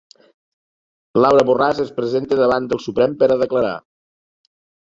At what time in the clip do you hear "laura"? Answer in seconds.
1.25-1.43